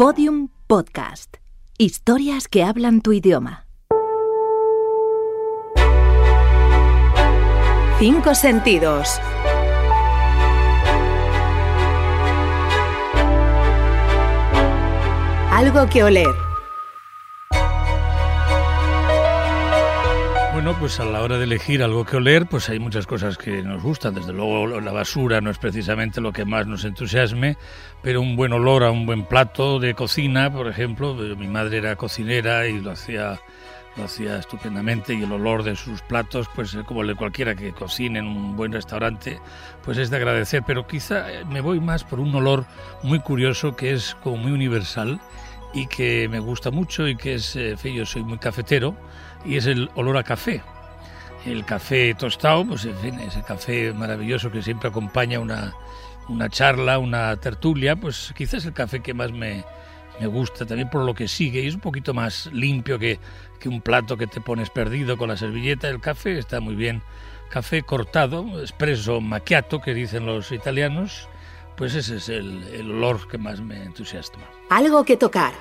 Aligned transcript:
Podium 0.00 0.48
Podcast. 0.66 1.36
Historias 1.76 2.48
que 2.48 2.64
hablan 2.64 3.02
tu 3.02 3.12
idioma. 3.12 3.66
Cinco 7.98 8.34
sentidos. 8.34 9.20
Algo 15.50 15.86
que 15.90 16.02
oler. 16.02 16.49
Pues 20.80 20.98
a 20.98 21.04
la 21.04 21.20
hora 21.20 21.36
de 21.36 21.44
elegir 21.44 21.82
algo 21.82 22.06
que 22.06 22.16
oler, 22.16 22.46
pues 22.46 22.70
hay 22.70 22.78
muchas 22.78 23.06
cosas 23.06 23.36
que 23.36 23.62
nos 23.62 23.82
gustan. 23.82 24.14
Desde 24.14 24.32
luego 24.32 24.80
la 24.80 24.92
basura 24.92 25.42
no 25.42 25.50
es 25.50 25.58
precisamente 25.58 26.22
lo 26.22 26.32
que 26.32 26.46
más 26.46 26.66
nos 26.66 26.86
entusiasme, 26.86 27.58
pero 28.02 28.22
un 28.22 28.34
buen 28.34 28.54
olor 28.54 28.84
a 28.84 28.90
un 28.90 29.04
buen 29.04 29.26
plato 29.26 29.78
de 29.78 29.92
cocina, 29.92 30.50
por 30.50 30.68
ejemplo, 30.68 31.12
mi 31.12 31.48
madre 31.48 31.76
era 31.78 31.96
cocinera 31.96 32.66
y 32.66 32.80
lo 32.80 32.92
hacía 32.92 33.38
lo 33.96 34.04
hacía 34.04 34.38
estupendamente 34.38 35.12
y 35.12 35.22
el 35.22 35.32
olor 35.32 35.64
de 35.64 35.76
sus 35.76 36.00
platos, 36.00 36.48
pues 36.54 36.74
como 36.86 37.02
el 37.02 37.08
de 37.08 37.14
cualquiera 37.14 37.54
que 37.54 37.72
cocine 37.72 38.20
en 38.20 38.26
un 38.26 38.56
buen 38.56 38.72
restaurante, 38.72 39.38
pues 39.84 39.98
es 39.98 40.08
de 40.08 40.16
agradecer, 40.16 40.62
pero 40.66 40.86
quizá 40.86 41.26
me 41.50 41.60
voy 41.60 41.80
más 41.80 42.04
por 42.04 42.20
un 42.20 42.34
olor 42.34 42.64
muy 43.02 43.20
curioso 43.20 43.76
que 43.76 43.92
es 43.92 44.16
como 44.22 44.38
muy 44.38 44.52
universal 44.52 45.20
y 45.72 45.86
que 45.86 46.28
me 46.28 46.38
gusta 46.38 46.70
mucho 46.70 47.06
y 47.08 47.16
que 47.16 47.34
es, 47.34 47.56
eh, 47.56 47.76
yo 47.94 48.06
soy 48.06 48.22
muy 48.22 48.38
cafetero, 48.38 48.96
y 49.44 49.56
es 49.56 49.66
el 49.66 49.90
olor 49.94 50.16
a 50.16 50.22
café. 50.22 50.62
El 51.46 51.64
café 51.64 52.14
tostado, 52.14 52.66
pues 52.66 52.84
en 52.84 52.96
fin, 52.98 53.18
ese 53.20 53.42
café 53.42 53.92
maravilloso 53.92 54.50
que 54.50 54.62
siempre 54.62 54.90
acompaña 54.90 55.40
una, 55.40 55.74
una 56.28 56.48
charla, 56.48 56.98
una 56.98 57.36
tertulia, 57.36 57.96
pues 57.96 58.32
quizás 58.36 58.64
el 58.66 58.74
café 58.74 59.00
que 59.00 59.14
más 59.14 59.32
me, 59.32 59.64
me 60.20 60.26
gusta, 60.26 60.66
también 60.66 60.90
por 60.90 61.04
lo 61.04 61.14
que 61.14 61.28
sigue, 61.28 61.62
y 61.62 61.68
es 61.68 61.74
un 61.74 61.80
poquito 61.80 62.12
más 62.12 62.50
limpio 62.52 62.98
que, 62.98 63.18
que 63.58 63.68
un 63.68 63.80
plato 63.80 64.16
que 64.16 64.26
te 64.26 64.40
pones 64.40 64.68
perdido 64.68 65.16
con 65.16 65.28
la 65.28 65.36
servilleta. 65.36 65.88
El 65.88 66.00
café 66.00 66.38
está 66.38 66.60
muy 66.60 66.74
bien. 66.74 67.02
Café 67.48 67.82
cortado, 67.82 68.62
espresso 68.62 69.20
macchiato, 69.20 69.80
que 69.80 69.94
dicen 69.94 70.26
los 70.26 70.52
italianos, 70.52 71.28
pues 71.80 71.94
ese 71.94 72.16
es 72.16 72.28
el, 72.28 72.62
el 72.74 72.90
olor 72.90 73.26
que 73.26 73.38
más 73.38 73.62
me 73.62 73.82
entusiasma. 73.82 74.42
Algo 74.68 75.02
que 75.02 75.16
tocar. 75.16 75.54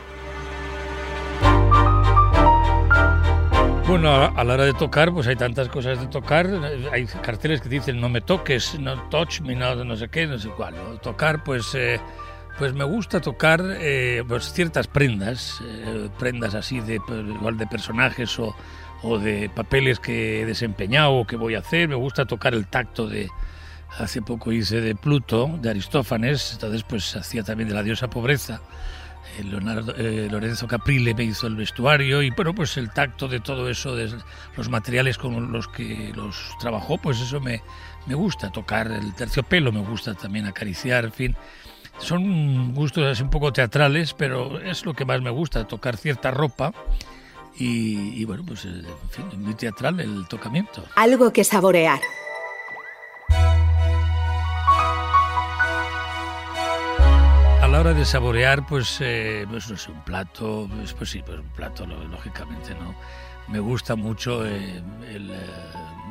Bueno, 3.88 4.12
a, 4.14 4.44
la 4.44 4.54
hora 4.56 4.66
de 4.66 4.74
tocar, 4.74 5.14
pues 5.14 5.28
hay 5.28 5.38
tantas 5.38 5.70
cosas 5.70 5.98
de 6.02 6.08
tocar. 6.08 6.46
Hay 6.92 7.06
carteles 7.06 7.62
que 7.62 7.70
dicen 7.70 8.02
no 8.02 8.10
me 8.10 8.20
toques, 8.20 8.78
no 8.78 9.02
touch 9.04 9.40
me, 9.40 9.56
no, 9.56 9.86
no 9.86 9.96
sé 9.96 10.10
qué, 10.10 10.28
no 10.28 10.38
sé 10.38 10.50
cuál. 10.50 10.76
Tocar, 11.02 11.42
pues, 11.46 11.74
eh, 11.74 12.02
pues 12.58 12.74
me 12.74 12.84
gusta 12.84 13.22
tocar 13.22 13.62
eh, 13.80 14.22
pues 14.28 14.52
ciertas 14.52 14.88
prendas, 14.88 15.62
eh, 15.64 16.10
prendas 16.20 16.54
así 16.54 16.82
de 16.82 17.00
pues, 17.00 17.22
igual 17.22 17.58
de 17.58 17.66
personajes 17.66 18.38
o, 18.40 18.54
o 19.04 19.20
de 19.20 19.50
papeles 19.56 20.02
que 20.02 20.42
he 20.42 20.46
desempeñado 20.46 21.14
o 21.14 21.26
que 21.26 21.38
voy 21.38 21.56
a 21.56 21.60
hacer. 21.60 21.88
Me 21.88 21.96
gusta 21.96 22.26
tocar 22.26 22.54
el 22.54 22.68
tacto 22.68 23.08
de, 23.08 23.30
hace 23.98 24.22
poco 24.22 24.52
hice 24.52 24.82
de 24.82 24.96
Pluto, 24.96 25.50
de 25.62 25.70
Aristófanes, 25.70 26.52
entonces 26.54 26.84
pues 26.84 27.16
hacía 27.16 27.44
también 27.44 27.70
de 27.70 27.76
la 27.76 27.84
diosa 27.84 28.10
pobreza. 28.10 28.62
Eh, 29.38 29.44
Leonardo, 29.44 29.94
eh, 29.98 30.28
Lorenzo 30.32 30.68
Caprile 30.68 31.14
me 31.14 31.24
hizo 31.24 31.48
el 31.48 31.56
vestuario 31.56 32.22
y 32.22 32.30
bueno, 32.32 32.54
pues 32.54 32.78
el 32.78 32.92
tacto 32.92 33.28
de 33.28 33.40
todo 33.40 33.70
eso, 33.70 33.96
de 33.96 34.12
los 34.56 34.70
materiales 34.70 35.18
con 35.18 35.52
los 35.52 35.68
que 35.68 36.12
los 36.16 36.36
trabajó, 36.60 36.98
pues 36.98 37.20
eso 37.20 37.40
me, 37.40 37.62
me 38.06 38.16
gusta, 38.16 38.52
tocar 38.52 38.92
el 38.92 39.14
terciopelo, 39.16 39.72
me 39.72 39.82
gusta 39.82 40.14
también 40.14 40.46
acariciar, 40.46 41.06
en 41.06 41.14
fin. 41.14 41.36
Son 42.00 42.74
gustos 42.74 43.06
así 43.06 43.24
un 43.24 43.30
poco 43.30 43.52
teatrales, 43.52 44.14
pero 44.14 44.60
es 44.62 44.86
lo 44.86 44.94
que 44.94 45.04
más 45.04 45.22
me 45.22 45.30
gusta, 45.30 45.68
tocar 45.68 45.98
cierta 45.98 46.32
ropa 46.32 46.74
y, 47.58 48.22
y 48.22 48.24
bueno, 48.24 48.44
pues 48.46 48.64
en 48.64 48.86
fin, 49.10 49.26
muy 49.44 49.54
teatral 49.54 50.00
el 50.00 50.26
tocamiento. 50.30 50.86
Algo 50.96 51.34
que 51.34 51.44
saborear. 51.44 52.00
La 57.72 57.82
hora 57.82 57.94
de 57.94 58.04
saborear, 58.04 58.66
pues, 58.66 58.98
eh, 59.00 59.46
pues 59.48 59.70
no 59.70 59.78
sé, 59.78 59.92
un 59.92 60.02
plato, 60.02 60.68
pues, 60.76 60.94
pues 60.94 61.12
sí, 61.12 61.22
pues 61.24 61.40
un 61.40 61.50
plato, 61.50 61.86
lógicamente, 61.86 62.74
¿no? 62.74 62.96
Me 63.48 63.60
gusta 63.60 63.96
mucho 63.96 64.46
eh, 64.46 64.82
el, 65.08 65.30
eh, 65.30 65.36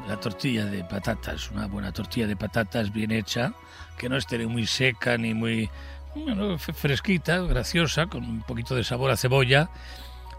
la 0.07 0.21
tortilla 0.21 0.67
de 0.67 0.85
patatas, 0.85 1.51
una 1.51 1.67
buena 1.67 1.91
tortilla 1.91 2.29
de 2.29 2.37
patatas 2.37 2.93
bien 2.93 3.11
hecha, 3.11 3.55
que 3.97 4.09
no 4.09 4.17
esté 4.17 4.47
muy 4.47 4.67
seca 4.67 5.19
ni 5.19 5.35
muy 5.35 5.69
bueno, 6.15 6.59
fresquita, 6.59 7.39
graciosa, 7.39 8.07
con 8.07 8.23
un 8.25 8.43
poquito 8.43 8.77
de 8.77 8.85
sabor 8.85 9.11
a 9.11 9.17
cebolla. 9.17 9.69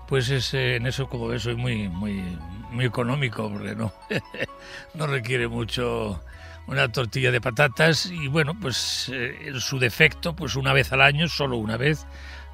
Pues 0.07 0.29
es, 0.29 0.53
en 0.53 0.87
eso, 0.87 1.09
como 1.09 1.27
ves, 1.27 1.43
soy 1.43 1.55
muy, 1.55 1.89
muy, 1.89 2.23
muy 2.71 2.85
económico, 2.85 3.49
porque 3.51 3.75
no, 3.75 3.91
no 4.93 5.05
requiere 5.05 5.47
mucho 5.49 6.23
una 6.69 6.91
tortilla 6.91 7.31
de 7.31 7.41
patatas 7.41 8.05
y 8.05 8.27
bueno, 8.27 8.53
pues 8.59 9.09
eh, 9.11 9.47
en 9.47 9.59
su 9.59 9.79
defecto, 9.79 10.35
pues 10.35 10.55
una 10.55 10.71
vez 10.71 10.93
al 10.93 11.01
año, 11.01 11.27
solo 11.27 11.57
una 11.57 11.77
vez, 11.77 12.05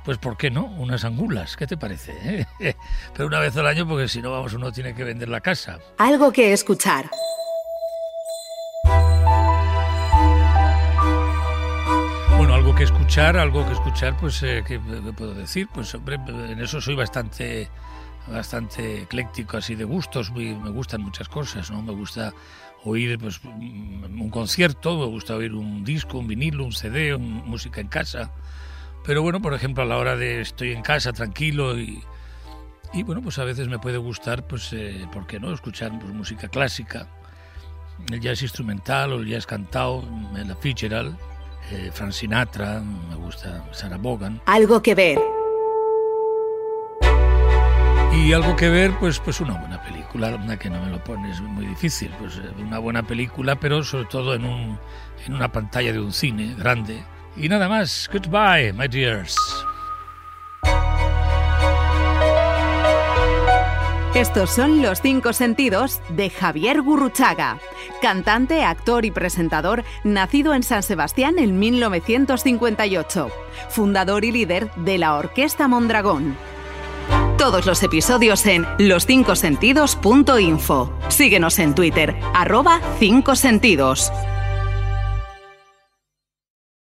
pues 0.05 0.17
¿por 0.17 0.37
qué 0.37 0.49
no? 0.49 0.65
Unas 0.65 1.03
angulas, 1.03 1.57
¿qué 1.57 1.67
te 1.67 1.75
parece? 1.75 2.45
Eh? 2.59 2.75
Pero 3.13 3.27
una 3.27 3.39
vez 3.39 3.57
al 3.57 3.67
año 3.67 3.85
porque 3.85 4.07
si 4.07 4.21
no, 4.21 4.31
vamos, 4.31 4.53
uno 4.53 4.71
tiene 4.71 4.95
que 4.95 5.03
vender 5.03 5.27
la 5.27 5.41
casa. 5.41 5.79
Algo 5.97 6.31
que 6.31 6.53
escuchar. 6.53 7.09
Bueno, 12.37 12.53
algo 12.53 12.73
que 12.73 12.83
escuchar, 12.83 13.37
algo 13.37 13.65
que 13.65 13.73
escuchar, 13.73 14.15
pues, 14.17 14.41
eh, 14.43 14.63
¿qué 14.65 14.79
puedo 15.17 15.33
decir? 15.33 15.67
Pues, 15.73 15.93
hombre, 15.93 16.15
en 16.15 16.59
eso 16.59 16.79
soy 16.79 16.95
bastante 16.95 17.69
bastante 18.27 19.03
ecléctico 19.03 19.57
así 19.57 19.75
de 19.75 19.83
gustos, 19.83 20.31
me 20.31 20.69
gustan 20.69 21.01
muchas 21.01 21.29
cosas, 21.29 21.69
¿no? 21.71 21.81
Me 21.81 21.93
gusta 21.93 22.33
oír 22.83 23.17
pues, 23.19 23.41
un 23.43 24.29
concierto, 24.29 24.97
me 24.97 25.05
gusta 25.05 25.35
oír 25.35 25.53
un 25.53 25.83
disco, 25.83 26.19
un 26.19 26.27
vinilo, 26.27 26.63
un 26.65 26.71
CD, 26.71 27.17
música 27.17 27.81
en 27.81 27.87
casa. 27.87 28.31
Pero 29.03 29.21
bueno, 29.21 29.41
por 29.41 29.53
ejemplo, 29.53 29.83
a 29.83 29.85
la 29.85 29.97
hora 29.97 30.15
de 30.15 30.41
estoy 30.41 30.71
en 30.71 30.81
casa 30.81 31.13
tranquilo 31.13 31.77
y, 31.77 32.03
y 32.93 33.03
bueno, 33.03 33.21
pues 33.21 33.37
a 33.39 33.43
veces 33.43 33.67
me 33.67 33.79
puede 33.79 33.97
gustar, 33.97 34.47
pues, 34.47 34.73
eh, 34.73 35.07
¿por 35.11 35.27
qué 35.27 35.39
no? 35.39 35.53
Escuchar 35.53 35.97
pues, 35.99 36.13
música 36.13 36.47
clásica, 36.47 37.07
el 38.11 38.19
jazz 38.19 38.41
instrumental 38.41 39.13
o 39.13 39.19
el 39.19 39.27
jazz 39.27 39.45
cantado, 39.45 40.03
la 40.33 40.55
Fitzgerald, 40.55 41.15
eh, 41.71 41.89
Frank 41.93 42.11
Sinatra, 42.11 42.81
me 42.81 43.15
gusta 43.15 43.65
Sarah 43.71 43.97
Vaughan. 43.97 44.41
Algo 44.45 44.81
que 44.81 44.95
ver. 44.95 45.34
Y 48.15 48.33
algo 48.33 48.55
que 48.55 48.69
ver, 48.69 48.91
pues, 48.99 49.19
pues 49.19 49.39
una 49.41 49.53
buena 49.59 49.81
película, 49.83 50.35
una 50.35 50.57
que 50.57 50.69
no 50.69 50.83
me 50.83 50.89
lo 50.89 51.03
pones 51.03 51.41
muy 51.41 51.65
difícil, 51.65 52.11
pues 52.17 52.37
eh, 52.37 52.49
una 52.57 52.79
buena 52.79 53.03
película, 53.03 53.55
pero 53.59 53.83
sobre 53.83 54.05
todo 54.05 54.33
en, 54.33 54.45
un, 54.45 54.79
en 55.25 55.33
una 55.33 55.51
pantalla 55.51 55.91
de 55.91 55.99
un 55.99 56.11
cine 56.11 56.55
grande. 56.57 57.03
Y 57.37 57.49
nada 57.49 57.69
más, 57.69 58.09
goodbye, 58.11 58.73
my 58.73 58.87
dears. 58.87 59.35
Estos 64.15 64.49
son 64.49 64.81
los 64.81 65.01
cinco 65.01 65.33
sentidos 65.33 65.99
de 66.07 66.29
Javier 66.29 66.81
Gurruchaga, 66.81 67.59
cantante, 68.01 68.63
actor 68.63 69.03
y 69.03 69.11
presentador 69.11 69.83
nacido 70.05 70.53
en 70.53 70.63
San 70.63 70.83
Sebastián 70.83 71.37
en 71.37 71.59
1958, 71.59 73.29
fundador 73.69 74.23
y 74.23 74.31
líder 74.31 74.71
de 74.77 74.97
la 74.99 75.15
Orquesta 75.15 75.67
Mondragón. 75.67 76.37
Todos 77.37 77.65
los 77.65 77.83
episodios 77.83 78.45
en 78.45 78.65
loscincosentidos.info. 78.77 80.93
Síguenos 81.09 81.59
en 81.59 81.75
Twitter, 81.75 82.15
arroba 82.33 82.79
5 82.99 83.35
sentidos. 83.35 84.09